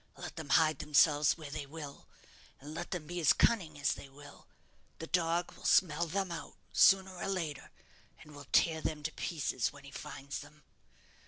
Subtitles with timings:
[0.17, 2.07] Let them hide themselves where they will,
[2.59, 4.47] and let them be as cunning as they will,
[4.97, 7.69] the dog will smell them out, sooner or later,
[8.23, 10.63] and will tear them to pieces when he finds them.